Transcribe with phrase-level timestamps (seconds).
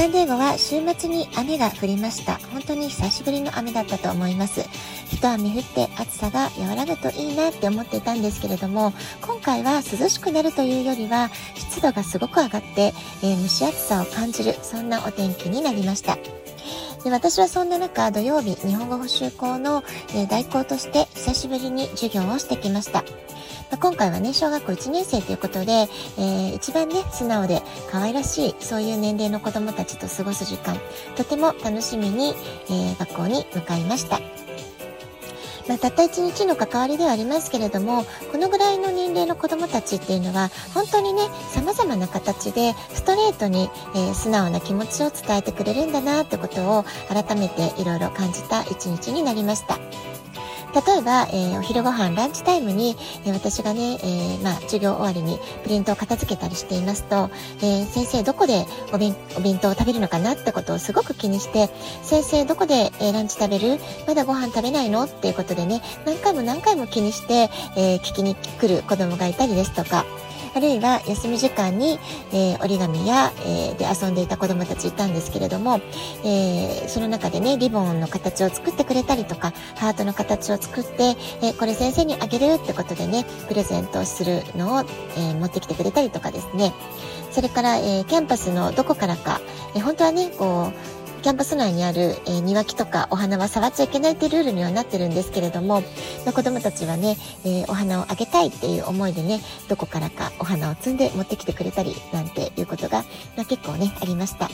[0.00, 2.38] サンデーゴは週末に雨が降りました。
[2.54, 4.62] 本当に久しぶりの雨だったと思います。
[5.12, 16.16] 一雨降って暑さが和らぐといいなって思っていたんですけれども、今回は涼しくなるというよりは湿度がすごく上がって、えー、蒸し暑さを感じる、そんなお天気になりました。
[17.04, 19.82] で私はそんな中、土曜日、日本語補習校の、
[20.14, 23.04] え、代行として久しぶりに授業をしてきました。
[23.70, 30.76] ま、今回はね、小学校1年生ということで、えー、一番ね、素直で可愛らしい、そういう年齢の子供たちと過ごす時間、
[31.16, 32.34] とても楽しみに、
[32.68, 34.20] えー、学校に向かいました。
[35.68, 49.78] まあ、たった1日の関わりではありますけれども、このぐらいの年齢の子どもたちっていうのは、本当にね、さまざまな形でストレートに、えー、素直な気持ちを伝えてくれるんだなってことを改めていろいろ感じた一日になりました。
[50.74, 57.30] 例えば、えー、お昼ご飯ランチタイムに、えー、私がね、えー、まあ、授業終わりにプリントを片付けたりしていますと、
[57.62, 61.68] え先生どこでお弁お弁当を食べるのかなってことをすごく気にして、
[62.02, 63.78] 先生どこで、えランチ食べる？
[64.06, 65.04] まだご飯食べないの？
[65.04, 70.04] っていうことでね、何回も何回も気にして、え聞きに来る子供がいたりですとか、
[70.54, 71.98] あるいは休み時間に、
[72.32, 75.80] えー、折り紙や、えー、で遊んでいた子供たちいたんですけれども、
[76.24, 84.84] えー、その中でね、リボンの形を作ってくれたりとか、ハートの形を作って、えこれ先生にあげるってことでね、プレゼントするのを、
[85.16, 86.72] え持ってきてくれたりとかですね。
[87.30, 89.40] それから、えキャンパスのどこからか、
[89.74, 95.82] え本当はね、こう、キャンパス内にある、えー、庭木とかお花は触っちゃいけないってルールにはなってるんですけれども、
[96.24, 103.04] まあ、子供たちはね、えー、お花をあげたいっていう思いでね、どこからかお花を摘んで持ってきてくれたりなんていうことが、
[103.36, 104.48] まあ、結構ね、ありました。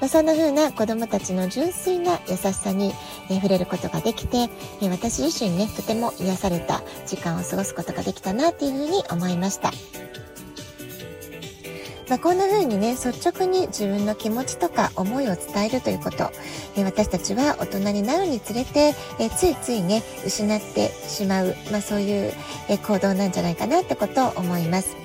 [0.00, 2.92] まあ、そんな風な子供たちの純粋な優しさに、
[3.30, 4.50] えー、触れることができて、
[4.82, 9.70] え私自身ね、とても癒された時間を過ごすことができたなっていう風に思いました。
[12.10, 16.32] まあ、こんな風にね、率直に自分の気持ちとか思いを伝えるということ、
[16.76, 22.32] え私たちは大人になるにつれて、えついついね、失ってしまう、まあ、そういう、
[22.68, 24.96] え行動なんじゃないかなってことを思います。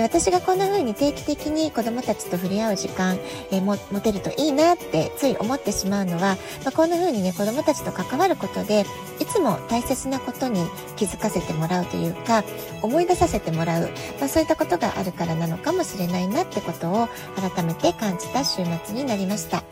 [0.00, 3.18] で私がこんな風に定期的に子供たちと触れ合う時間、
[3.50, 8.86] えー、も持てるといいなってつい思ってしまうのは、まあ、こんな風にね子供たちと関わることで
[9.20, 10.64] いつも大切なことに
[10.96, 12.44] 気づかせてもらうというか
[12.82, 19.62] 思い出させてもらう、まあ、そういったことがあるからなのかもしれないなってことを改めて感じた週末になりました。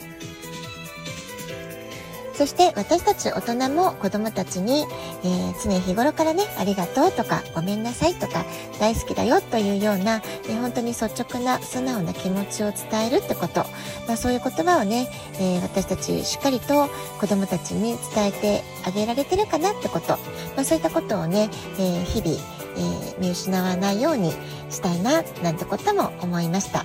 [2.38, 4.86] そして私たち大人も子供たちに、
[5.24, 8.44] えー、常日頃からね、ありがとうとか、ごめんなさいとか、
[8.78, 13.64] 大好きだよというような、え、本当に率直な素直な気持ちを伝えるってこと、
[14.06, 15.08] まあ、そういう言葉をね、
[15.40, 16.88] えー、私たちしっかりと
[17.18, 20.18] 子供たちに伝えてあげられてるかなってこと、ま
[20.58, 21.50] あ、そういったことをね、
[21.80, 22.36] え日々、
[22.76, 24.30] え見失わないように
[24.70, 26.84] したいな、なんてことも思いました。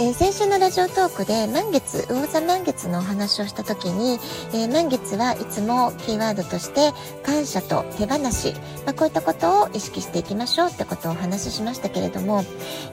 [0.00, 4.20] えー、先週のラジオトークで満月、魚座満月のお話をした時に、
[4.54, 6.92] えー、満月はいつもキーワードとして
[7.24, 8.54] 感謝と手放し、
[8.86, 12.44] まあ、こういったことを意識していきましょうってことをお話ししましたけれども、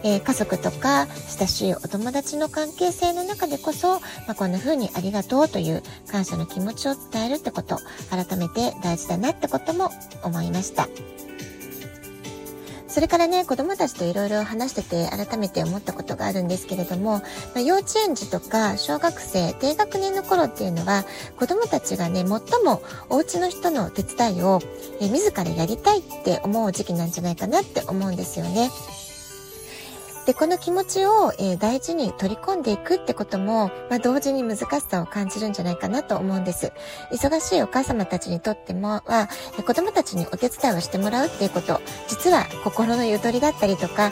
[0.03, 1.05] えー、家族とか
[1.37, 3.99] 親しいお友達の関係性の中でこそ、ま
[4.29, 7.77] あ、こんな風にありがとうという感謝の気持ちを伝えるってこと、
[8.09, 9.91] 改めて大事だなってことも
[10.23, 10.89] 思いました。
[12.95, 17.23] それからね、子供たちといろいろ話してて改めて思ったことがあるんですけれども、ま
[17.57, 21.03] あ、幼稚園児とか小学生、低学年の頃っていうのは、
[21.37, 22.27] 子どもたちがね、最
[22.63, 24.61] もお家の人の手伝いを、
[25.01, 28.71] え自らやりたいって思う時期なんじゃないかなって思うんですよね。
[30.25, 36.71] で、この気持ちを、えー、大事に取り込んでいくってことも、まあ、同時に難しさを感じるんじゃないかなと思うんです。
[37.11, 39.29] 忙しいお母様たちにとってもは、
[39.65, 44.11] 子供たちにお手伝いをしてもらうっていうこと、実は心のゆとりだったりとか、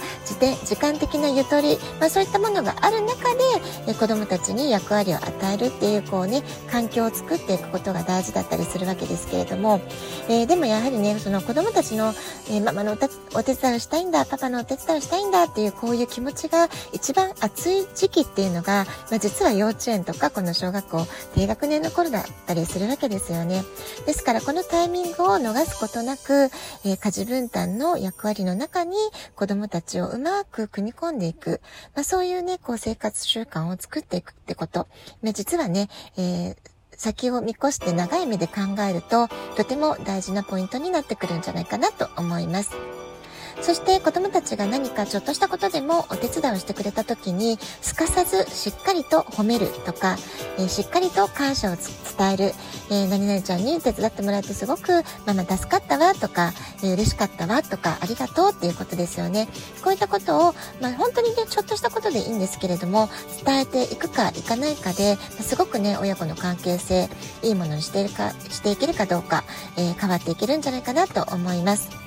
[0.65, 3.39] 時間的なゆとり、まあ、そういったものがある中で、
[3.87, 9.81] え子供たちに役割を与えるっていう、こうね、環境を作っていくことが大事だったりするわけですけれども、
[10.29, 12.13] えー、でもやはりね、その子供たちの、
[12.51, 23.63] え、ママのお手伝いをしたいんだ、パパのお手伝いをしたいんだっていう、こういういう気持ちが一番熱い時期っていうのが、まあ、実は幼稚園とかこの小学校低学年の頃だったりするわけですよね。
[24.05, 26.49] ですからこのタイミングを逃すことなく、
[26.85, 28.95] えー、家事分担の役割の中に
[29.35, 31.61] 子供たちをうまく組み込んでいく、
[31.95, 34.87] まあ、そういうね、こう生活習慣を作っていくってこと、
[35.21, 36.57] まあ、実はね、えー
[36.95, 39.27] 先を見越して長い目で考えると、
[39.57, 43.02] とても大事なポイントになってくるんじゃないかなと思います。
[43.61, 50.17] そして子供たちが何かちょっとしたことでもお手伝いをしてくれた時に、すかさずしっかりと褒めるとか、
[50.57, 52.53] えー、しっかりと感謝を伝える、
[52.89, 56.53] えー、何々ちゃんに手伝ってもらってすごくママ助かったわとか、
[56.83, 59.47] えー、嬉しかったわとか、ありがとうっていうことですよね。
[59.83, 63.09] こういったことを、まあ、本当にね、ちょっとしたことでいいんですけれども、
[63.45, 67.09] 伝えていくかいかないかで、すごくね、親子の関係性、
[67.41, 69.43] いいものにしているか、していけるかどうか、
[69.77, 72.02] え、変わっていけるんじゃないかなと思います。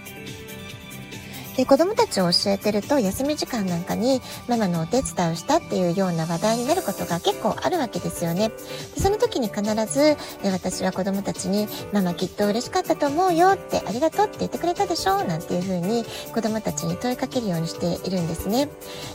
[1.56, 8.50] で、子供たちを教えてると、休み時間なんかにママのお手伝いをしたっていうような話題になることが結構あるわけですよね。
[8.94, 16.04] でその時に必ず、私は子供たちに、ママきっと嬉しかったと思うよって、ありがとうって言ってくれたでしょなんていう風に
[16.34, 18.68] 子供たちに問いかけるようにしているんですね。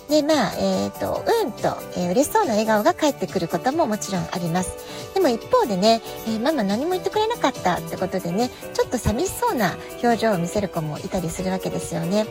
[0.09, 4.75] で、まあ、えっ、ー、と、うんと、えー、嬉しそうな笑顔が返ってくることももちろんあります。
[5.13, 12.25] でも一方でね、えー、ママ何も言ってくれなかったってことでね、ちょっと寂しそうな表情を見せる子もいたりするわけですよね。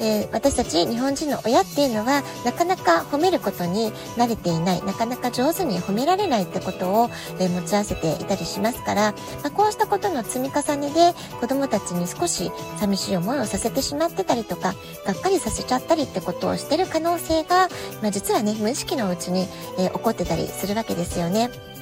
[0.00, 9.12] えー、私たち日本人の親っていうのはなかなか褒めることに慣れていないなかなか上手に褒められないってことを、えー、持ち合わせていたりしますから、
[9.42, 14.74] まあ、こうしたことの積み重ねで子供たちに少し寂しい思いをさせてしまってたりとか
[15.06, 17.68] がっかりさせちゃったりってことをしてる可能性が、
[18.02, 19.46] まあ、実はね無意識のうちに、
[19.78, 21.73] えー、起こってたりするわけですよね。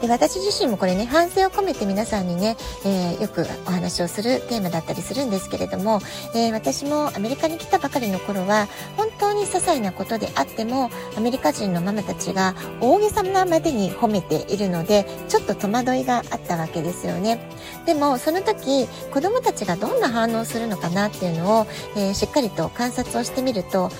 [0.00, 6.00] で、私自身もこれね、反省を込めて皆さんにね、えー、よくお話をするテーマだったりするんですけれども、
[6.34, 17.38] えー、私もアメリカに来たばかりの頃は、本当に些細なことであっても、アメリカ人のママたちが大げさなまでに褒めているので、ちょっと戸惑いがあったわけですよね。
[17.86, 21.66] でも、その時、子供たちがどんな反応するのかなっていうのを、
[21.96, 23.90] えー、しっかりと観察をしてみると、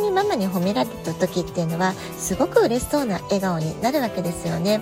[0.00, 4.80] にママに褒められた時っていうのは、すごく嬉しそうな笑顔になるわけですよね。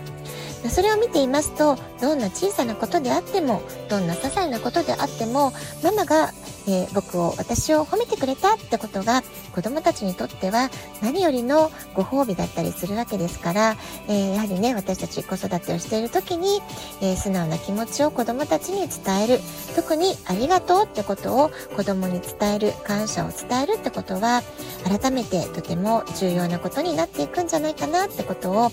[0.71, 5.53] それを見ていますとどんな小さなことであってもどんな些細なことであっても
[5.85, 6.33] ママが
[6.69, 9.23] えー、僕を私を褒めてくれたってことが
[9.55, 10.69] 子供たちにとっては
[11.03, 13.77] 何よりのご褒美だったりするわけですから、
[14.07, 16.61] えー、やはりね私たち子育てをしている時に、
[17.01, 19.41] えー、素直な気持ちを子供たちに伝える
[19.75, 24.43] 特にありがとうってことを子供に伝える感謝を伝えるってことは
[24.85, 28.71] 改めてとても重要なことになっていくんじゃないかなってことを、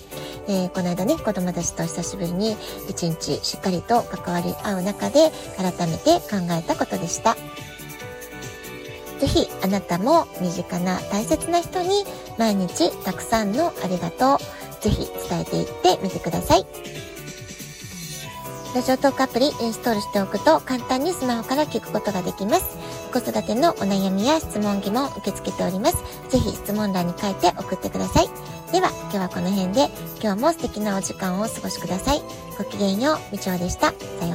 [0.47, 2.57] えー、この間ね子供たちと久しぶりに
[2.89, 7.37] 一日しっかりと関わり合う中で改めて考えたことでした。
[9.19, 12.03] ぜひあなたも身近な大切な人に
[12.37, 16.65] 毎日たくさんのありがとう、ぜひ伝えていってみてください。
[18.75, 22.77] ラジオトークアプリインストールしておくと簡単にスマホから聞くことができます。
[23.13, 26.03] 子育てのお悩みや質問疑問受け付けております。
[26.29, 28.27] ぜひ質問欄に書いて送ってください。
[28.73, 29.87] では今日はこの辺で
[30.21, 32.21] 今日も素敵なお時間をお過ごしください。
[32.57, 33.93] ごきげんよう、みちおでした。
[33.93, 34.34] さような